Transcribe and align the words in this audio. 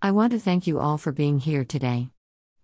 I 0.00 0.12
want 0.12 0.30
to 0.30 0.38
thank 0.38 0.68
you 0.68 0.78
all 0.78 0.96
for 0.96 1.10
being 1.10 1.40
here 1.40 1.64
today. 1.64 2.10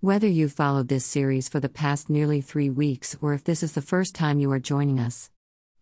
Whether 0.01 0.29
you've 0.29 0.53
followed 0.53 0.87
this 0.87 1.05
series 1.05 1.49
for 1.49 1.59
the 1.59 1.69
past 1.69 2.09
nearly 2.09 2.41
three 2.41 2.71
weeks 2.71 3.17
or 3.21 3.35
if 3.35 3.43
this 3.43 3.65
is 3.65 3.73
the 3.73 3.83
first 3.83 4.15
time 4.15 4.39
you 4.39 4.53
are 4.53 4.61
joining 4.61 5.01
us, 5.01 5.33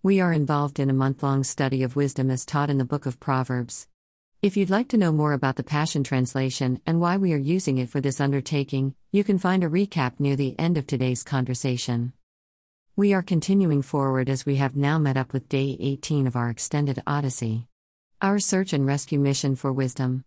we 0.02 0.18
are 0.18 0.32
involved 0.32 0.80
in 0.80 0.88
a 0.88 0.94
month 0.94 1.22
long 1.22 1.44
study 1.44 1.82
of 1.82 1.94
wisdom 1.94 2.30
as 2.30 2.46
taught 2.46 2.70
in 2.70 2.78
the 2.78 2.86
book 2.86 3.04
of 3.04 3.20
Proverbs. 3.20 3.86
If 4.40 4.56
you'd 4.56 4.70
like 4.70 4.88
to 4.88 4.96
know 4.96 5.12
more 5.12 5.34
about 5.34 5.56
the 5.56 5.62
Passion 5.62 6.02
Translation 6.02 6.80
and 6.86 7.02
why 7.02 7.18
we 7.18 7.34
are 7.34 7.36
using 7.36 7.76
it 7.76 7.90
for 7.90 8.00
this 8.00 8.18
undertaking, 8.18 8.94
you 9.10 9.22
can 9.22 9.38
find 9.38 9.62
a 9.62 9.68
recap 9.68 10.18
near 10.18 10.36
the 10.36 10.58
end 10.58 10.78
of 10.78 10.86
today's 10.86 11.22
conversation. 11.22 12.14
We 12.96 13.12
are 13.12 13.22
continuing 13.22 13.82
forward 13.82 14.30
as 14.30 14.46
we 14.46 14.56
have 14.56 14.74
now 14.74 14.98
met 14.98 15.18
up 15.18 15.34
with 15.34 15.50
day 15.50 15.76
18 15.78 16.26
of 16.26 16.34
our 16.34 16.48
extended 16.48 17.02
Odyssey. 17.06 17.66
Our 18.22 18.38
search 18.38 18.72
and 18.72 18.86
rescue 18.86 19.18
mission 19.18 19.54
for 19.54 19.70
wisdom. 19.70 20.24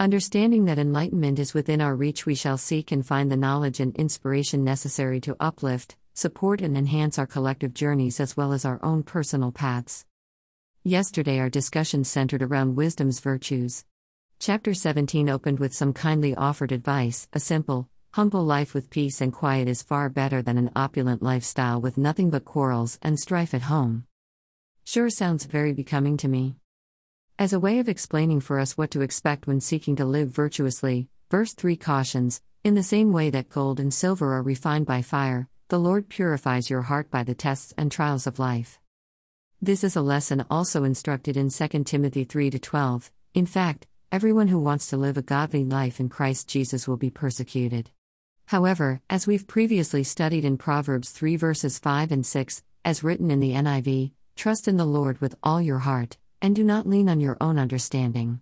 Understanding 0.00 0.66
that 0.66 0.78
enlightenment 0.78 1.40
is 1.40 1.54
within 1.54 1.80
our 1.80 1.96
reach, 1.96 2.24
we 2.24 2.36
shall 2.36 2.56
seek 2.56 2.92
and 2.92 3.04
find 3.04 3.32
the 3.32 3.36
knowledge 3.36 3.80
and 3.80 3.96
inspiration 3.96 4.62
necessary 4.62 5.20
to 5.22 5.34
uplift, 5.40 5.96
support, 6.14 6.60
and 6.60 6.78
enhance 6.78 7.18
our 7.18 7.26
collective 7.26 7.74
journeys 7.74 8.20
as 8.20 8.36
well 8.36 8.52
as 8.52 8.64
our 8.64 8.78
own 8.84 9.02
personal 9.02 9.50
paths. 9.50 10.06
Yesterday, 10.84 11.40
our 11.40 11.50
discussion 11.50 12.04
centered 12.04 12.42
around 12.44 12.76
wisdom's 12.76 13.18
virtues. 13.18 13.84
Chapter 14.38 14.72
17 14.72 15.28
opened 15.28 15.58
with 15.58 15.74
some 15.74 15.92
kindly 15.92 16.32
offered 16.32 16.70
advice 16.70 17.26
a 17.32 17.40
simple, 17.40 17.88
humble 18.12 18.44
life 18.44 18.74
with 18.74 18.90
peace 18.90 19.20
and 19.20 19.32
quiet 19.32 19.66
is 19.66 19.82
far 19.82 20.08
better 20.08 20.42
than 20.42 20.58
an 20.58 20.70
opulent 20.76 21.24
lifestyle 21.24 21.80
with 21.80 21.98
nothing 21.98 22.30
but 22.30 22.44
quarrels 22.44 23.00
and 23.02 23.18
strife 23.18 23.52
at 23.52 23.62
home. 23.62 24.06
Sure 24.84 25.10
sounds 25.10 25.44
very 25.46 25.72
becoming 25.72 26.16
to 26.18 26.28
me. 26.28 26.54
As 27.40 27.52
a 27.52 27.60
way 27.60 27.78
of 27.78 27.88
explaining 27.88 28.40
for 28.40 28.58
us 28.58 28.76
what 28.76 28.90
to 28.90 29.00
expect 29.00 29.46
when 29.46 29.60
seeking 29.60 29.94
to 29.94 30.04
live 30.04 30.30
virtuously, 30.30 31.06
verse 31.30 31.54
3 31.54 31.76
cautions 31.76 32.42
In 32.64 32.74
the 32.74 32.82
same 32.82 33.12
way 33.12 33.30
that 33.30 33.48
gold 33.48 33.78
and 33.78 33.94
silver 33.94 34.34
are 34.34 34.42
refined 34.42 34.86
by 34.86 35.02
fire, 35.02 35.48
the 35.68 35.78
Lord 35.78 36.08
purifies 36.08 36.68
your 36.68 36.82
heart 36.82 37.12
by 37.12 37.22
the 37.22 37.36
tests 37.36 37.72
and 37.78 37.92
trials 37.92 38.26
of 38.26 38.40
life. 38.40 38.80
This 39.62 39.84
is 39.84 39.94
a 39.94 40.02
lesson 40.02 40.46
also 40.50 40.82
instructed 40.82 41.36
in 41.36 41.50
2 41.50 41.84
Timothy 41.84 42.24
3 42.24 42.50
12. 42.50 43.12
In 43.34 43.46
fact, 43.46 43.86
everyone 44.10 44.48
who 44.48 44.58
wants 44.58 44.88
to 44.88 44.96
live 44.96 45.16
a 45.16 45.22
godly 45.22 45.62
life 45.62 46.00
in 46.00 46.08
Christ 46.08 46.48
Jesus 46.48 46.88
will 46.88 46.96
be 46.96 47.08
persecuted. 47.08 47.90
However, 48.46 49.00
as 49.08 49.28
we've 49.28 49.46
previously 49.46 50.02
studied 50.02 50.44
in 50.44 50.58
Proverbs 50.58 51.10
3 51.10 51.36
verses 51.36 51.78
5 51.78 52.10
and 52.10 52.26
6, 52.26 52.64
as 52.84 53.04
written 53.04 53.30
in 53.30 53.38
the 53.38 53.52
NIV, 53.52 54.10
trust 54.34 54.66
in 54.66 54.76
the 54.76 54.84
Lord 54.84 55.20
with 55.20 55.36
all 55.44 55.62
your 55.62 55.78
heart 55.78 56.16
and 56.40 56.54
do 56.54 56.62
not 56.62 56.86
lean 56.86 57.08
on 57.08 57.20
your 57.20 57.36
own 57.40 57.58
understanding. 57.58 58.40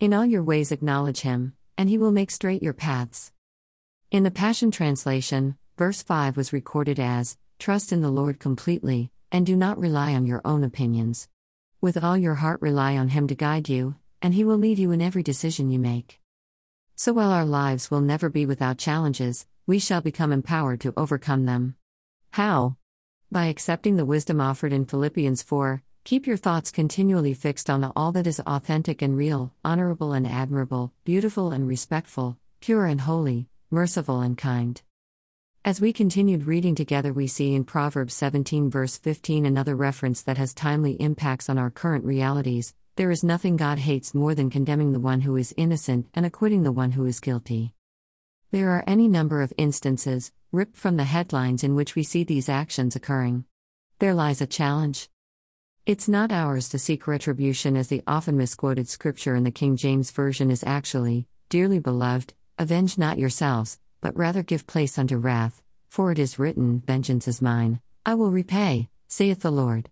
In 0.00 0.14
all 0.14 0.24
your 0.26 0.42
ways 0.42 0.72
acknowledge 0.72 1.20
him, 1.20 1.54
and 1.76 1.88
he 1.88 1.98
will 1.98 2.12
make 2.12 2.30
straight 2.30 2.62
your 2.62 2.72
paths. 2.72 3.32
In 4.10 4.22
the 4.22 4.30
Passion 4.30 4.70
Translation, 4.70 5.56
verse 5.76 6.02
5 6.02 6.36
was 6.36 6.52
recorded 6.52 7.00
as 7.00 7.36
Trust 7.58 7.92
in 7.92 8.02
the 8.02 8.10
Lord 8.10 8.38
completely, 8.38 9.10
and 9.30 9.46
do 9.46 9.56
not 9.56 9.78
rely 9.78 10.14
on 10.14 10.26
your 10.26 10.42
own 10.44 10.64
opinions. 10.64 11.28
With 11.80 12.02
all 12.02 12.16
your 12.16 12.34
heart, 12.36 12.60
rely 12.60 12.96
on 12.96 13.08
him 13.08 13.26
to 13.28 13.34
guide 13.34 13.68
you, 13.68 13.96
and 14.20 14.34
he 14.34 14.44
will 14.44 14.58
lead 14.58 14.78
you 14.78 14.92
in 14.92 15.00
every 15.00 15.22
decision 15.22 15.70
you 15.70 15.78
make. 15.78 16.20
So 16.94 17.12
while 17.12 17.30
our 17.30 17.44
lives 17.44 17.90
will 17.90 18.00
never 18.00 18.28
be 18.28 18.46
without 18.46 18.78
challenges, 18.78 19.46
we 19.66 19.78
shall 19.78 20.00
become 20.00 20.32
empowered 20.32 20.80
to 20.82 20.92
overcome 20.96 21.46
them. 21.46 21.76
How? 22.32 22.76
By 23.30 23.46
accepting 23.46 23.96
the 23.96 24.04
wisdom 24.04 24.40
offered 24.40 24.72
in 24.72 24.86
Philippians 24.86 25.42
4 25.42 25.82
Keep 26.04 26.26
your 26.26 26.36
thoughts 26.36 26.70
continually 26.70 27.34
fixed 27.34 27.70
on 27.70 27.84
all 27.94 28.12
that 28.12 28.26
is 28.26 28.40
authentic 28.40 29.02
and 29.02 29.16
real, 29.16 29.52
honorable 29.64 30.12
and 30.12 30.26
admirable, 30.26 30.92
beautiful 31.04 31.52
and 31.52 31.68
respectful, 31.68 32.38
pure 32.60 32.86
and 32.86 33.02
holy, 33.02 33.48
merciful 33.70 34.20
and 34.20 34.36
kind. 34.36 34.82
As 35.64 35.80
we 35.80 35.92
continued 35.92 36.46
reading 36.46 36.74
together, 36.74 37.12
we 37.12 37.26
see 37.26 37.54
in 37.54 37.64
Proverbs 37.64 38.14
17, 38.14 38.68
verse 38.68 38.98
15, 38.98 39.46
another 39.46 39.76
reference 39.76 40.22
that 40.22 40.38
has 40.38 40.52
timely 40.52 40.92
impacts 40.94 41.48
on 41.48 41.56
our 41.56 41.70
current 41.70 42.04
realities 42.04 42.74
there 42.96 43.10
is 43.10 43.24
nothing 43.24 43.56
God 43.56 43.78
hates 43.78 44.14
more 44.14 44.34
than 44.34 44.50
condemning 44.50 44.92
the 44.92 45.00
one 45.00 45.22
who 45.22 45.34
is 45.36 45.54
innocent 45.56 46.08
and 46.12 46.26
acquitting 46.26 46.62
the 46.62 46.72
one 46.72 46.90
who 46.90 47.06
is 47.06 47.20
guilty. 47.20 47.72
There 48.50 48.68
are 48.68 48.84
any 48.86 49.08
number 49.08 49.40
of 49.40 49.54
instances, 49.56 50.30
ripped 50.52 50.76
from 50.76 50.98
the 50.98 51.04
headlines, 51.04 51.64
in 51.64 51.74
which 51.74 51.94
we 51.94 52.02
see 52.02 52.22
these 52.22 52.50
actions 52.50 52.94
occurring. 52.94 53.46
There 53.98 54.12
lies 54.12 54.42
a 54.42 54.46
challenge. 54.46 55.08
It's 55.84 56.06
not 56.06 56.30
ours 56.30 56.68
to 56.68 56.78
seek 56.78 57.08
retribution, 57.08 57.76
as 57.76 57.88
the 57.88 58.04
often 58.06 58.36
misquoted 58.36 58.86
scripture 58.86 59.34
in 59.34 59.42
the 59.42 59.50
King 59.50 59.76
James 59.76 60.12
Version 60.12 60.48
is 60.48 60.62
actually, 60.62 61.26
Dearly 61.48 61.80
beloved, 61.80 62.34
avenge 62.56 62.98
not 62.98 63.18
yourselves, 63.18 63.80
but 64.00 64.16
rather 64.16 64.44
give 64.44 64.68
place 64.68 64.96
unto 64.96 65.16
wrath, 65.16 65.60
for 65.88 66.12
it 66.12 66.20
is 66.20 66.38
written, 66.38 66.84
Vengeance 66.86 67.26
is 67.26 67.42
mine, 67.42 67.80
I 68.06 68.14
will 68.14 68.30
repay, 68.30 68.90
saith 69.08 69.40
the 69.40 69.50
Lord. 69.50 69.90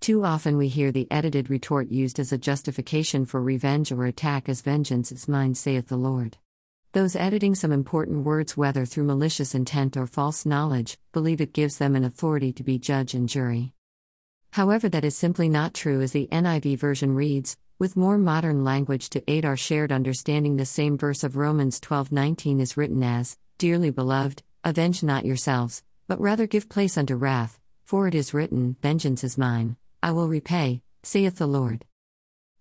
Too 0.00 0.24
often 0.24 0.56
we 0.56 0.66
hear 0.66 0.90
the 0.90 1.06
edited 1.12 1.48
retort 1.48 1.92
used 1.92 2.18
as 2.18 2.32
a 2.32 2.36
justification 2.36 3.24
for 3.24 3.40
revenge 3.40 3.92
or 3.92 4.06
attack 4.06 4.48
as 4.48 4.62
vengeance 4.62 5.12
is 5.12 5.28
mine, 5.28 5.54
saith 5.54 5.86
the 5.86 5.96
Lord. 5.96 6.38
Those 6.90 7.14
editing 7.14 7.54
some 7.54 7.70
important 7.70 8.24
words, 8.24 8.56
whether 8.56 8.84
through 8.84 9.04
malicious 9.04 9.54
intent 9.54 9.96
or 9.96 10.08
false 10.08 10.44
knowledge, 10.44 10.98
believe 11.12 11.40
it 11.40 11.52
gives 11.52 11.78
them 11.78 11.94
an 11.94 12.02
authority 12.02 12.52
to 12.54 12.64
be 12.64 12.80
judge 12.80 13.14
and 13.14 13.28
jury. 13.28 13.74
However, 14.54 14.88
that 14.88 15.04
is 15.04 15.16
simply 15.16 15.48
not 15.48 15.74
true 15.74 16.00
as 16.00 16.12
the 16.12 16.28
NIV 16.30 16.78
version 16.78 17.16
reads, 17.16 17.56
with 17.80 17.96
more 17.96 18.16
modern 18.16 18.62
language 18.62 19.10
to 19.10 19.24
aid 19.28 19.44
our 19.44 19.56
shared 19.56 19.90
understanding. 19.90 20.58
The 20.58 20.64
same 20.64 20.96
verse 20.96 21.24
of 21.24 21.34
Romans 21.34 21.80
12:19 21.80 22.60
is 22.60 22.76
written 22.76 23.02
as, 23.02 23.36
"Dearly 23.58 23.90
beloved, 23.90 24.44
avenge 24.62 25.02
not 25.02 25.24
yourselves, 25.24 25.82
but 26.06 26.20
rather 26.20 26.46
give 26.46 26.68
place 26.68 26.96
unto 26.96 27.16
wrath, 27.16 27.58
for 27.82 28.06
it 28.06 28.14
is 28.14 28.32
written, 28.32 28.76
Vengeance 28.80 29.24
is 29.24 29.36
mine, 29.36 29.76
I 30.04 30.12
will 30.12 30.28
repay, 30.28 30.82
saith 31.02 31.34
the 31.34 31.48
Lord." 31.48 31.84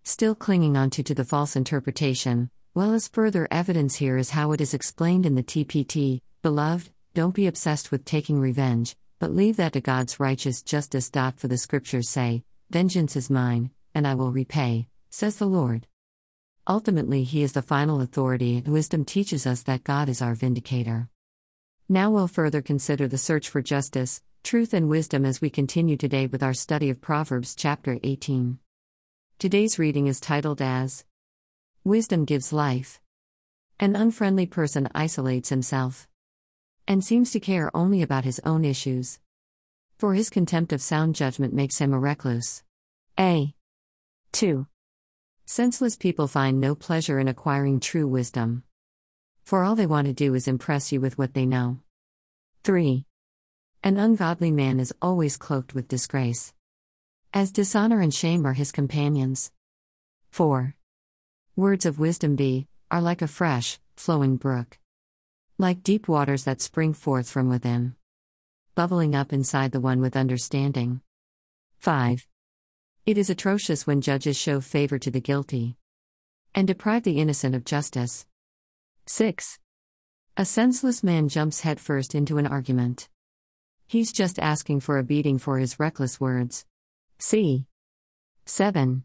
Still 0.03 0.33
clinging 0.33 0.75
onto 0.75 1.03
to 1.03 1.13
the 1.13 1.23
false 1.23 1.55
interpretation, 1.55 2.49
well 2.73 2.91
as 2.95 3.07
further 3.07 3.47
evidence 3.51 3.97
here 3.97 4.17
is 4.17 4.31
how 4.31 4.51
it 4.51 4.61
is 4.61 4.73
explained 4.73 5.27
in 5.27 5.35
the 5.35 5.43
TPT, 5.43 6.21
beloved, 6.41 6.89
don't 7.13 7.35
be 7.35 7.45
obsessed 7.45 7.91
with 7.91 8.03
taking 8.03 8.39
revenge, 8.39 8.95
but 9.23 9.33
leave 9.33 9.55
that 9.55 9.71
to 9.71 9.79
God's 9.79 10.19
righteous 10.19 10.61
justice. 10.61 11.09
For 11.37 11.47
the 11.47 11.57
scriptures 11.57 12.09
say, 12.09 12.43
Vengeance 12.69 13.15
is 13.15 13.29
mine, 13.29 13.71
and 13.95 14.05
I 14.05 14.15
will 14.15 14.33
repay, 14.33 14.89
says 15.11 15.37
the 15.37 15.45
Lord. 15.45 15.87
Ultimately, 16.67 17.23
He 17.23 17.41
is 17.41 17.53
the 17.53 17.61
final 17.61 18.01
authority, 18.01 18.57
and 18.57 18.67
wisdom 18.67 19.05
teaches 19.05 19.47
us 19.47 19.63
that 19.63 19.85
God 19.85 20.09
is 20.09 20.21
our 20.21 20.35
vindicator. 20.35 21.07
Now 21.87 22.11
we'll 22.11 22.27
further 22.27 22.61
consider 22.61 23.07
the 23.07 23.17
search 23.17 23.47
for 23.47 23.61
justice, 23.61 24.21
truth, 24.43 24.73
and 24.73 24.89
wisdom 24.89 25.23
as 25.23 25.39
we 25.39 25.49
continue 25.49 25.95
today 25.95 26.27
with 26.27 26.43
our 26.43 26.53
study 26.53 26.89
of 26.89 26.99
Proverbs 26.99 27.55
chapter 27.55 27.99
18. 28.03 28.59
Today's 29.39 29.79
reading 29.79 30.07
is 30.07 30.19
titled 30.19 30.61
as 30.61 31.05
Wisdom 31.85 32.25
Gives 32.25 32.51
Life. 32.51 32.99
An 33.79 33.95
unfriendly 33.95 34.47
person 34.47 34.89
isolates 34.93 35.47
himself 35.47 36.09
and 36.87 37.03
seems 37.03 37.31
to 37.31 37.39
care 37.39 37.75
only 37.75 38.01
about 38.01 38.25
his 38.25 38.41
own 38.43 38.65
issues. 38.65 39.19
For 39.97 40.13
his 40.13 40.29
contempt 40.29 40.73
of 40.73 40.81
sound 40.81 41.15
judgment 41.15 41.53
makes 41.53 41.77
him 41.77 41.93
a 41.93 41.99
recluse. 41.99 42.63
A. 43.19 43.53
2. 44.33 44.67
Senseless 45.45 45.95
people 45.95 46.27
find 46.27 46.59
no 46.59 46.75
pleasure 46.75 47.19
in 47.19 47.27
acquiring 47.27 47.79
true 47.79 48.07
wisdom. 48.07 48.63
For 49.43 49.63
all 49.63 49.75
they 49.75 49.85
want 49.85 50.07
to 50.07 50.13
do 50.13 50.33
is 50.33 50.47
impress 50.47 50.91
you 50.91 50.99
with 50.99 51.17
what 51.17 51.33
they 51.33 51.45
know. 51.45 51.79
3. 52.63 53.05
An 53.83 53.97
ungodly 53.97 54.51
man 54.51 54.79
is 54.79 54.93
always 55.01 55.37
cloaked 55.37 55.75
with 55.75 55.87
disgrace. 55.87 56.53
As 57.33 57.51
dishonor 57.51 57.99
and 57.99 58.13
shame 58.13 58.45
are 58.45 58.53
his 58.53 58.71
companions. 58.71 59.51
4. 60.31 60.75
Words 61.55 61.85
of 61.85 61.99
wisdom 61.99 62.35
be, 62.35 62.67
are 62.89 63.01
like 63.01 63.21
a 63.21 63.27
fresh, 63.27 63.79
flowing 63.95 64.37
brook. 64.37 64.79
Like 65.59 65.83
deep 65.83 66.07
waters 66.07 66.45
that 66.45 66.61
spring 66.61 66.93
forth 66.93 67.29
from 67.29 67.47
within. 67.47 67.95
Bubbling 68.73 69.13
up 69.13 69.31
inside 69.31 69.71
the 69.71 69.79
one 69.79 70.01
with 70.01 70.15
understanding. 70.15 71.01
5. 71.77 72.25
It 73.05 73.19
is 73.19 73.29
atrocious 73.29 73.85
when 73.85 74.01
judges 74.01 74.35
show 74.35 74.61
favor 74.61 74.97
to 74.97 75.11
the 75.11 75.21
guilty 75.21 75.77
and 76.55 76.67
deprive 76.67 77.03
the 77.03 77.19
innocent 77.19 77.53
of 77.53 77.65
justice. 77.65 78.25
6. 79.05 79.59
A 80.37 80.45
senseless 80.45 81.03
man 81.03 81.29
jumps 81.29 81.61
headfirst 81.61 82.15
into 82.15 82.39
an 82.39 82.47
argument. 82.47 83.07
He's 83.85 84.11
just 84.11 84.39
asking 84.39 84.79
for 84.79 84.97
a 84.97 85.03
beating 85.03 85.37
for 85.37 85.59
his 85.59 85.79
reckless 85.79 86.19
words. 86.19 86.65
C. 87.19 87.67
7. 88.45 89.03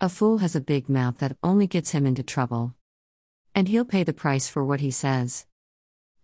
A 0.00 0.08
fool 0.08 0.38
has 0.38 0.56
a 0.56 0.62
big 0.62 0.88
mouth 0.88 1.18
that 1.18 1.36
only 1.42 1.66
gets 1.66 1.90
him 1.90 2.06
into 2.06 2.22
trouble. 2.22 2.74
And 3.54 3.68
he'll 3.68 3.84
pay 3.84 4.02
the 4.02 4.14
price 4.14 4.48
for 4.48 4.64
what 4.64 4.80
he 4.80 4.90
says. 4.90 5.44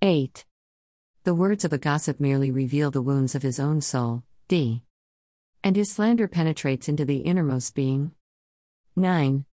8. 0.06 0.44
The 1.22 1.34
words 1.34 1.64
of 1.64 1.72
a 1.72 1.78
gossip 1.78 2.20
merely 2.20 2.50
reveal 2.50 2.90
the 2.90 3.00
wounds 3.00 3.34
of 3.34 3.40
his 3.40 3.58
own 3.58 3.80
soul. 3.80 4.22
D. 4.48 4.82
And 5.62 5.76
his 5.76 5.90
slander 5.90 6.28
penetrates 6.28 6.90
into 6.90 7.06
the 7.06 7.20
innermost 7.20 7.74
being. 7.74 8.12
9. 8.96 9.46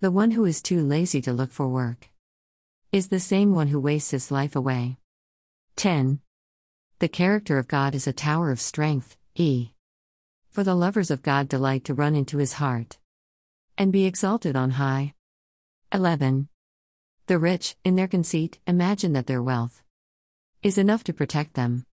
The 0.00 0.10
one 0.10 0.32
who 0.32 0.44
is 0.44 0.60
too 0.60 0.86
lazy 0.86 1.22
to 1.22 1.32
look 1.32 1.50
for 1.50 1.66
work 1.66 2.10
is 2.92 3.08
the 3.08 3.18
same 3.18 3.54
one 3.54 3.68
who 3.68 3.80
wastes 3.80 4.10
his 4.10 4.30
life 4.30 4.54
away. 4.54 4.98
10. 5.76 6.20
The 6.98 7.08
character 7.08 7.56
of 7.56 7.66
God 7.66 7.94
is 7.94 8.06
a 8.06 8.12
tower 8.12 8.50
of 8.50 8.60
strength, 8.60 9.16
e. 9.34 9.70
For 10.50 10.62
the 10.62 10.74
lovers 10.74 11.10
of 11.10 11.22
God 11.22 11.48
delight 11.48 11.86
to 11.86 11.94
run 11.94 12.14
into 12.14 12.36
his 12.36 12.52
heart 12.60 12.98
and 13.78 13.90
be 13.90 14.04
exalted 14.04 14.56
on 14.56 14.72
high. 14.72 15.14
11. 15.90 16.50
The 17.30 17.38
rich, 17.38 17.76
in 17.84 17.94
their 17.94 18.08
conceit, 18.08 18.58
imagine 18.66 19.12
that 19.12 19.28
their 19.28 19.40
wealth 19.40 19.84
is 20.64 20.76
enough 20.78 21.04
to 21.04 21.12
protect 21.12 21.54
them. 21.54 21.86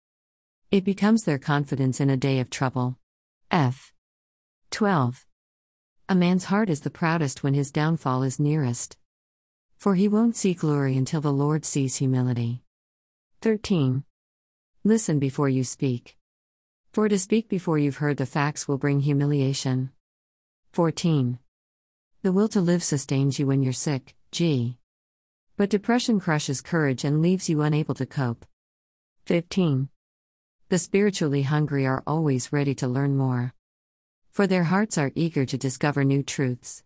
It 0.72 0.84
becomes 0.84 1.26
their 1.26 1.38
confidence 1.38 2.02
in 2.02 2.10
a 2.10 2.18
day 2.18 2.40
of 2.40 2.50
trouble. 2.50 2.98
F. 3.52 3.94
12. 4.72 5.28
A 6.10 6.16
man's 6.16 6.46
heart 6.46 6.72
is 6.72 6.82
the 6.82 6.90
proudest 6.90 7.44
when 7.44 7.54
his 7.54 7.70
downfall 7.70 8.24
is 8.24 8.40
nearest. 8.40 8.98
For 9.78 9.94
he 9.94 10.08
won't 10.08 10.36
see 10.36 10.56
glory 10.56 10.98
until 10.98 11.22
the 11.22 11.32
Lord 11.32 11.66
sees 11.66 11.98
humility. 11.98 12.64
13. 13.42 14.06
Listen 14.84 15.20
before 15.20 15.50
you 15.50 15.64
speak. 15.64 16.18
For 16.94 17.08
to 17.08 17.20
speak 17.20 17.48
before 17.48 17.78
you've 17.78 17.98
heard 17.98 18.18
the 18.18 18.26
facts 18.26 18.68
will 18.68 18.80
bring 18.80 19.02
humiliation. 19.02 19.92
14. 20.72 21.38
The 22.24 22.32
will 22.32 22.48
to 22.48 22.60
live 22.60 22.82
sustains 22.82 23.38
you 23.38 23.46
when 23.46 23.62
you're 23.62 23.72
sick, 23.72 24.16
G. 24.32 24.80
But 25.58 25.72
depression 25.72 26.20
crushes 26.20 26.62
courage 26.62 27.04
and 27.04 27.20
leaves 27.20 27.50
you 27.50 27.64
unable 27.64 27.96
to 27.96 28.06
cope. 28.06 28.46
15. 29.26 29.90
The 30.70 30.78
spiritually 30.78 31.42
hungry 31.42 31.84
are 31.88 32.04
always 32.06 32.54
ready 32.54 32.76
to 32.76 32.88
learn 32.88 33.18
more. 33.18 33.56
For 34.30 34.46
their 34.46 34.66
hearts 34.66 35.00
are 35.00 35.12
eager 35.16 35.48
to 35.48 35.58
discover 35.58 36.04
new 36.04 36.22
truths. 36.22 36.84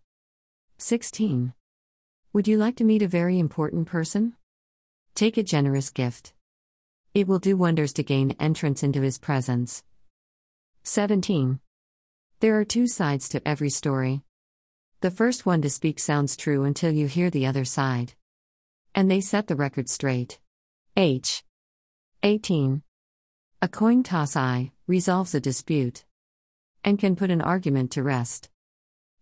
16. 0.77 1.53
Would 2.31 2.47
you 2.47 2.57
like 2.57 2.77
to 2.77 2.85
meet 2.85 3.01
a 3.01 3.09
very 3.09 3.39
important 3.39 3.87
person? 3.87 4.37
Take 5.15 5.35
a 5.35 5.43
generous 5.43 5.89
gift. 5.89 6.33
It 7.13 7.27
will 7.27 7.39
do 7.39 7.57
wonders 7.57 7.91
to 7.93 8.03
gain 8.03 8.37
entrance 8.39 8.83
into 8.83 9.01
his 9.01 9.19
presence. 9.19 9.83
17. 10.83 11.59
There 12.39 12.57
are 12.57 12.63
two 12.63 12.87
sides 12.87 13.27
to 13.29 13.45
every 13.45 13.69
story. 13.69 14.21
The 15.01 15.11
first 15.11 15.45
one 15.45 15.61
to 15.61 15.69
speak 15.69 15.99
sounds 15.99 16.37
true 16.37 16.63
until 16.63 16.93
you 16.93 17.07
hear 17.07 17.29
the 17.29 17.45
other 17.45 17.65
side. 17.65 18.13
And 18.93 19.09
they 19.09 19.21
set 19.21 19.47
the 19.47 19.55
record 19.55 19.89
straight. 19.89 20.39
H. 20.97 21.43
18. 22.23 22.83
A 23.61 23.67
coin 23.67 24.03
toss 24.03 24.35
I 24.35 24.71
resolves 24.87 25.33
a 25.33 25.39
dispute 25.39 26.03
and 26.83 26.99
can 26.99 27.15
put 27.15 27.31
an 27.31 27.41
argument 27.41 27.91
to 27.91 28.03
rest 28.03 28.49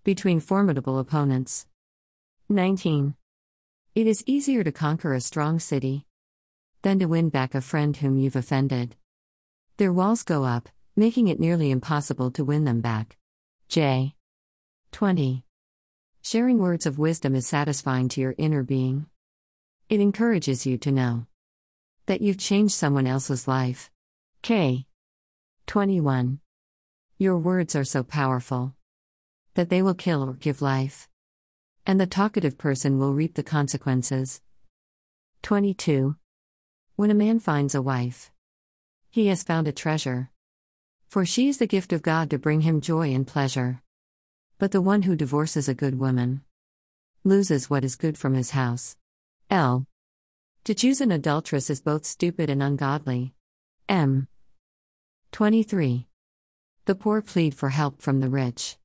between 0.04 0.40
formidable 0.40 0.98
opponents. 0.98 1.68
19. 2.50 3.16
It 3.94 4.08
is 4.08 4.24
easier 4.26 4.64
to 4.64 4.72
conquer 4.72 5.14
a 5.14 5.22
strong 5.22 5.60
city 5.60 6.06
than 6.82 7.00
to 7.00 7.06
win 7.06 7.30
back 7.30 7.54
a 7.54 7.62
friend 7.62 7.96
whom 7.98 8.18
you've 8.18 8.36
offended. 8.36 8.96
Their 9.78 9.94
walls 9.94 10.24
go 10.24 10.46
up, 10.46 10.70
making 10.96 11.28
it 11.28 11.40
nearly 11.40 11.70
impossible 11.70 12.32
to 12.32 12.44
win 12.44 12.64
them 12.64 12.82
back. 12.82 13.18
J. 13.68 14.16
20. 14.92 15.44
Sharing 16.22 16.58
words 16.58 16.86
of 16.86 16.98
wisdom 16.98 17.36
is 17.36 17.46
satisfying 17.46 18.10
to 18.10 18.22
your 18.22 18.36
inner 18.38 18.64
being. 18.64 19.06
It 19.90 20.00
encourages 20.02 20.68
you 20.68 20.78
to 20.78 20.92
know 20.92 21.26
that 22.06 22.22
you've 22.22 22.38
changed 22.38 22.76
someone 22.76 23.08
else's 23.08 23.48
life. 23.48 23.90
K. 24.44 24.86
21. 25.66 26.40
Your 27.18 27.40
words 27.40 27.76
are 27.76 27.84
so 27.84 28.04
powerful 28.04 28.76
that 29.56 29.70
they 29.70 29.82
will 29.82 29.96
kill 29.96 30.24
or 30.24 30.34
give 30.34 30.62
life. 30.62 31.10
And 31.88 32.00
the 32.00 32.06
talkative 32.06 32.56
person 32.56 33.00
will 33.00 33.16
reap 33.16 33.34
the 33.34 33.42
consequences. 33.42 34.42
22. 35.42 36.16
When 36.96 37.10
a 37.10 37.16
man 37.16 37.40
finds 37.40 37.74
a 37.74 37.82
wife, 37.82 38.32
he 39.10 39.26
has 39.26 39.42
found 39.42 39.68
a 39.68 39.72
treasure. 39.72 40.30
For 41.08 41.26
she 41.26 41.48
is 41.48 41.58
the 41.58 41.66
gift 41.66 41.92
of 41.94 42.04
God 42.04 42.30
to 42.30 42.38
bring 42.38 42.62
him 42.62 42.80
joy 42.80 43.12
and 43.12 43.26
pleasure. 43.26 43.82
But 44.60 44.72
the 44.72 44.82
one 44.84 45.02
who 45.02 45.16
divorces 45.16 45.68
a 45.68 45.74
good 45.74 45.98
woman 45.98 46.44
loses 47.24 47.72
what 47.72 47.84
is 47.84 47.96
good 47.96 48.20
from 48.20 48.36
his 48.36 48.52
house. 48.52 48.96
L. 49.52 49.88
To 50.66 50.76
choose 50.76 51.02
an 51.02 51.12
adulteress 51.12 51.72
is 51.72 51.82
both 51.82 52.06
stupid 52.06 52.52
and 52.52 52.62
ungodly. 52.62 53.34
M. 53.88 54.28
23. 55.32 56.08
The 56.86 56.94
poor 56.94 57.24
plead 57.24 57.56
for 57.56 57.70
help 57.70 58.00
from 58.00 58.20
the 58.20 58.30
rich. 58.30 58.78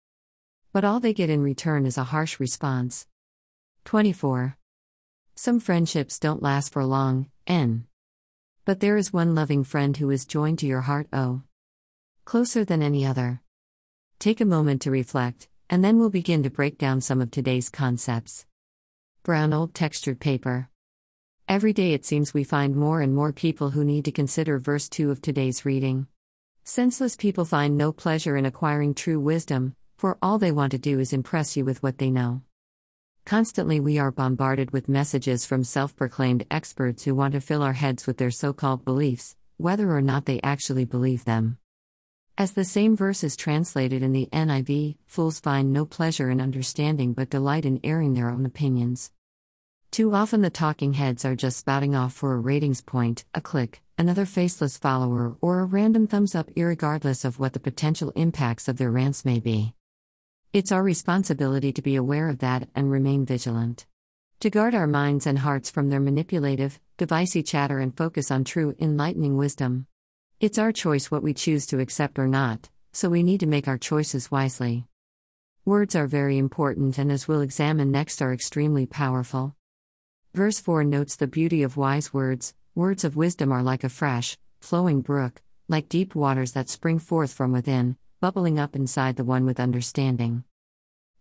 But 0.73 0.83
all 0.83 1.01
they 1.01 1.13
get 1.13 1.29
in 1.29 1.43
return 1.43 1.85
is 1.85 1.99
a 1.99 2.05
harsh 2.05 2.41
response. 2.41 3.07
24. 3.85 4.57
Some 5.35 5.61
friendships 5.61 6.19
don't 6.19 6.43
last 6.43 6.73
for 6.73 6.83
long, 6.83 7.27
N. 7.47 7.87
But 8.65 8.81
there 8.81 8.97
is 8.97 9.13
one 9.13 9.35
loving 9.35 9.65
friend 9.65 9.95
who 9.95 10.09
is 10.09 10.25
joined 10.25 10.61
to 10.61 10.67
your 10.67 10.83
heart, 10.83 11.09
O. 11.13 11.43
Closer 12.25 12.65
than 12.65 12.81
any 12.81 13.05
other. 13.05 13.43
Take 14.19 14.41
a 14.41 14.47
moment 14.47 14.81
to 14.83 14.91
reflect, 14.91 15.47
and 15.69 15.85
then 15.85 15.99
we'll 15.99 16.09
begin 16.09 16.43
to 16.43 16.49
break 16.49 16.79
down 16.79 17.03
some 17.03 17.21
of 17.21 17.31
today's 17.31 17.69
concepts. 17.69 18.47
Brown 19.25 19.55
old 19.55 19.73
textured 19.73 20.21
paper. 20.21 20.69
Every 21.49 21.73
day 21.73 21.95
it 21.95 22.05
seems 22.05 22.35
we 22.35 22.45
find 22.45 22.77
more 22.77 23.01
and 23.01 23.15
more 23.15 23.33
people 23.33 23.71
who 23.71 23.83
need 23.83 24.05
to 24.05 24.13
consider 24.13 24.59
verse 24.59 24.87
2 24.87 25.11
of 25.11 25.23
today's 25.23 25.65
reading. 25.65 26.09
Senseless 26.63 27.17
people 27.17 27.47
find 27.47 27.79
no 27.79 27.91
pleasure 27.91 28.37
in 28.37 28.45
acquiring 28.45 28.93
true 28.93 29.19
wisdom, 29.19 29.77
for 29.97 30.19
all 30.21 30.37
they 30.37 30.53
want 30.53 30.73
to 30.73 30.79
do 30.79 31.01
is 31.01 31.15
impress 31.15 31.57
you 31.57 31.65
with 31.65 31.83
what 31.83 31.97
they 31.97 32.11
know. 32.11 32.43
Constantly, 33.25 33.81
we 33.81 33.99
are 33.99 34.13
bombarded 34.13 34.73
with 34.73 34.91
messages 34.91 35.47
from 35.47 35.65
self 35.65 35.97
proclaimed 35.97 36.45
experts 36.51 37.05
who 37.05 37.15
want 37.15 37.33
to 37.33 37.41
fill 37.41 37.63
our 37.63 37.73
heads 37.73 38.07
with 38.07 38.19
their 38.19 38.31
so 38.31 38.53
called 38.53 38.85
beliefs, 38.85 39.37
whether 39.57 39.91
or 39.91 40.03
not 40.03 40.27
they 40.27 40.39
actually 40.43 40.85
believe 40.85 41.25
them. 41.25 41.57
As 42.37 42.55
the 42.55 42.65
same 42.65 42.97
verse 42.97 43.23
is 43.23 43.37
translated 43.37 44.03
in 44.03 44.11
the 44.11 44.29
NIV, 44.33 44.97
fools 45.07 45.39
find 45.39 45.73
no 45.73 45.87
pleasure 45.87 46.31
in 46.31 46.41
understanding 46.41 47.13
but 47.13 47.31
delight 47.31 47.65
in 47.65 47.79
airing 47.85 48.15
their 48.15 48.29
own 48.29 48.45
opinions. 48.45 49.13
Too 49.93 50.13
often 50.13 50.43
the 50.43 50.51
talking 50.51 50.95
heads 50.95 51.25
are 51.25 51.37
just 51.37 51.59
spouting 51.59 51.95
off 51.95 52.13
for 52.13 52.35
a 52.35 52.41
ratings 52.41 52.81
point, 52.81 53.25
a 53.35 53.41
click, 53.41 53.83
another 53.97 54.27
faceless 54.27 54.77
follower, 54.77 55.37
or 55.41 55.61
a 55.61 55.65
random 55.65 56.09
thumbs 56.09 56.35
up, 56.35 56.51
regardless 56.57 57.25
of 57.25 57.39
what 57.39 57.53
the 57.53 57.61
potential 57.61 58.11
impacts 58.17 58.67
of 58.67 58.79
their 58.79 58.91
rants 58.91 59.25
may 59.25 59.39
be. 59.39 59.73
It's 60.53 60.73
our 60.73 60.83
responsibility 60.83 61.73
to 61.73 61.83
be 61.83 61.95
aware 61.95 62.29
of 62.29 62.41
that 62.41 62.69
and 62.75 62.91
remain 62.91 63.25
vigilant. 63.25 63.87
To 64.41 64.51
guard 64.51 64.75
our 64.75 64.89
minds 64.89 65.29
and 65.29 65.39
hearts 65.39 65.71
from 65.71 65.89
their 65.89 66.01
manipulative, 66.01 66.81
divisive 66.97 67.45
chatter 67.45 67.79
and 67.79 67.97
focus 67.97 68.33
on 68.33 68.43
true, 68.43 68.75
enlightening 68.81 69.37
wisdom. 69.37 69.87
It's 70.45 70.59
our 70.59 70.73
choice 70.73 71.11
what 71.11 71.23
we 71.23 71.33
choose 71.33 71.65
to 71.69 71.81
accept 71.81 72.19
or 72.19 72.29
not, 72.29 72.69
so 72.93 73.09
we 73.09 73.23
need 73.23 73.41
to 73.41 73.47
make 73.47 73.67
our 73.67 73.79
choices 73.79 74.31
wisely. 74.31 74.85
Words 75.65 75.97
are 75.97 76.07
very 76.07 76.37
important 76.37 76.99
and, 76.99 77.11
as 77.11 77.27
we'll 77.27 77.41
examine 77.41 77.91
next, 77.91 78.21
are 78.21 78.31
extremely 78.31 78.85
powerful. 78.85 79.57
Verse 80.35 80.61
4 80.61 80.85
notes 80.85 81.17
the 81.17 81.27
beauty 81.27 81.63
of 81.63 81.79
wise 81.79 82.13
words 82.13 82.53
words 82.75 83.05
of 83.05 83.17
wisdom 83.17 83.53
are 83.53 83.63
like 83.63 83.85
a 83.85 83.89
fresh, 83.89 84.37
flowing 84.61 85.01
brook, 85.01 85.41
like 85.67 85.89
deep 85.89 86.15
waters 86.15 86.53
that 86.53 86.69
spring 86.69 86.99
forth 86.99 87.33
from 87.33 87.51
within, 87.51 87.97
bubbling 88.21 88.59
up 88.59 88.77
inside 88.77 89.17
the 89.17 89.25
one 89.25 89.47
with 89.47 89.59
understanding. 89.59 90.45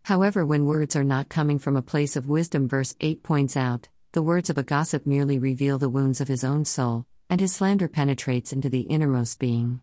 However, 0.04 0.46
when 0.46 0.66
words 0.66 0.98
are 0.98 1.06
not 1.06 1.30
coming 1.30 1.60
from 1.60 1.78
a 1.78 1.82
place 1.82 2.18
of 2.18 2.28
wisdom, 2.28 2.68
verse 2.68 2.94
8 3.00 3.24
points 3.24 3.56
out, 3.56 3.88
the 4.12 4.22
words 4.22 4.50
of 4.50 4.58
a 4.58 4.64
gossip 4.64 5.08
merely 5.08 5.40
reveal 5.40 5.78
the 5.78 5.88
wounds 5.88 6.20
of 6.20 6.28
his 6.28 6.44
own 6.44 6.66
soul, 6.66 7.06
and 7.34 7.42
his 7.42 7.52
slander 7.52 7.88
penetrates 7.88 8.54
into 8.54 8.70
the 8.70 8.82
innermost 8.82 9.40
being. 9.40 9.82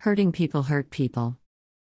Hurting 0.00 0.32
people 0.32 0.64
hurt 0.64 0.90
people. 0.90 1.38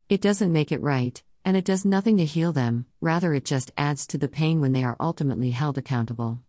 It 0.09 0.19
doesn't 0.19 0.51
make 0.51 0.73
it 0.73 0.81
right, 0.81 1.23
and 1.45 1.55
it 1.55 1.63
does 1.63 1.85
nothing 1.85 2.17
to 2.17 2.25
heal 2.25 2.51
them, 2.51 2.85
rather, 2.99 3.33
it 3.33 3.45
just 3.45 3.71
adds 3.77 4.05
to 4.07 4.17
the 4.17 4.27
pain 4.27 4.59
when 4.59 4.73
they 4.73 4.83
are 4.83 4.97
ultimately 4.99 5.51
held 5.51 5.77
accountable. 5.77 6.41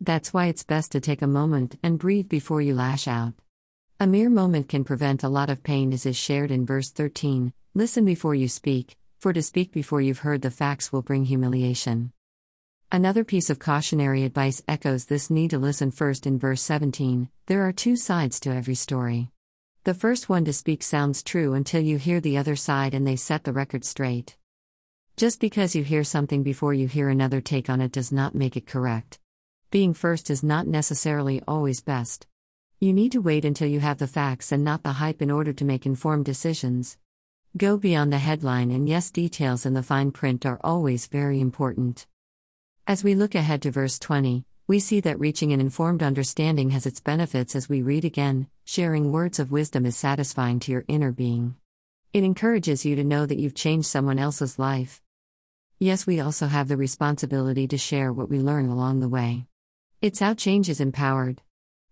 That's 0.00 0.32
why 0.32 0.46
it's 0.46 0.62
best 0.62 0.92
to 0.92 1.00
take 1.00 1.20
a 1.20 1.26
moment 1.26 1.76
and 1.82 1.98
breathe 1.98 2.28
before 2.28 2.62
you 2.62 2.76
lash 2.76 3.08
out. 3.08 3.34
A 3.98 4.06
mere 4.06 4.30
moment 4.30 4.68
can 4.68 4.84
prevent 4.84 5.24
a 5.24 5.28
lot 5.28 5.50
of 5.50 5.64
pain, 5.64 5.92
as 5.92 6.06
is 6.06 6.16
shared 6.16 6.52
in 6.52 6.64
verse 6.64 6.90
13 6.90 7.52
Listen 7.74 8.04
before 8.04 8.36
you 8.36 8.46
speak, 8.46 8.96
for 9.18 9.32
to 9.32 9.42
speak 9.42 9.72
before 9.72 10.00
you've 10.00 10.20
heard 10.20 10.42
the 10.42 10.52
facts 10.52 10.92
will 10.92 11.02
bring 11.02 11.24
humiliation. 11.24 12.12
Another 12.90 13.22
piece 13.22 13.50
of 13.50 13.58
cautionary 13.58 14.24
advice 14.24 14.62
echoes 14.66 15.04
this 15.04 15.28
need 15.28 15.50
to 15.50 15.58
listen 15.58 15.90
first 15.90 16.26
in 16.26 16.38
verse 16.38 16.62
17 16.62 17.28
There 17.44 17.68
are 17.68 17.72
two 17.72 17.96
sides 17.96 18.40
to 18.40 18.50
every 18.50 18.74
story. 18.74 19.30
The 19.84 19.92
first 19.92 20.30
one 20.30 20.46
to 20.46 20.54
speak 20.54 20.82
sounds 20.82 21.22
true 21.22 21.52
until 21.52 21.82
you 21.82 21.98
hear 21.98 22.18
the 22.18 22.38
other 22.38 22.56
side 22.56 22.94
and 22.94 23.06
they 23.06 23.16
set 23.16 23.44
the 23.44 23.52
record 23.52 23.84
straight. 23.84 24.38
Just 25.18 25.38
because 25.38 25.74
you 25.74 25.84
hear 25.84 26.02
something 26.02 26.42
before 26.42 26.72
you 26.72 26.88
hear 26.88 27.10
another 27.10 27.42
take 27.42 27.68
on 27.68 27.82
it 27.82 27.92
does 27.92 28.10
not 28.10 28.34
make 28.34 28.56
it 28.56 28.66
correct. 28.66 29.18
Being 29.70 29.92
first 29.92 30.30
is 30.30 30.42
not 30.42 30.66
necessarily 30.66 31.42
always 31.46 31.82
best. 31.82 32.26
You 32.78 32.94
need 32.94 33.12
to 33.12 33.20
wait 33.20 33.44
until 33.44 33.68
you 33.68 33.80
have 33.80 33.98
the 33.98 34.06
facts 34.06 34.50
and 34.50 34.64
not 34.64 34.82
the 34.82 34.94
hype 34.94 35.20
in 35.20 35.30
order 35.30 35.52
to 35.52 35.64
make 35.66 35.84
informed 35.84 36.24
decisions. 36.24 36.96
Go 37.54 37.76
beyond 37.76 38.14
the 38.14 38.18
headline, 38.18 38.70
and 38.70 38.88
yes, 38.88 39.10
details 39.10 39.66
in 39.66 39.74
the 39.74 39.82
fine 39.82 40.10
print 40.10 40.46
are 40.46 40.60
always 40.64 41.06
very 41.06 41.38
important. 41.38 42.06
As 42.88 43.04
we 43.04 43.14
look 43.14 43.34
ahead 43.34 43.60
to 43.62 43.70
verse 43.70 43.98
20, 43.98 44.46
we 44.66 44.80
see 44.80 45.00
that 45.00 45.20
reaching 45.20 45.52
an 45.52 45.60
informed 45.60 46.02
understanding 46.02 46.70
has 46.70 46.86
its 46.86 47.00
benefits 47.00 47.54
as 47.54 47.68
we 47.68 47.82
read 47.82 48.06
again 48.06 48.48
sharing 48.64 49.12
words 49.12 49.38
of 49.38 49.52
wisdom 49.52 49.84
is 49.84 49.94
satisfying 49.94 50.58
to 50.60 50.72
your 50.72 50.86
inner 50.88 51.12
being. 51.12 51.54
It 52.14 52.24
encourages 52.24 52.86
you 52.86 52.96
to 52.96 53.04
know 53.04 53.26
that 53.26 53.38
you've 53.38 53.54
changed 53.54 53.88
someone 53.88 54.18
else's 54.18 54.58
life. 54.58 55.02
Yes, 55.78 56.06
we 56.06 56.18
also 56.18 56.46
have 56.46 56.68
the 56.68 56.78
responsibility 56.78 57.68
to 57.68 57.76
share 57.76 58.10
what 58.10 58.30
we 58.30 58.38
learn 58.38 58.70
along 58.70 59.00
the 59.00 59.08
way. 59.10 59.44
It's 60.00 60.20
how 60.20 60.32
change 60.32 60.70
is 60.70 60.80
empowered. 60.80 61.42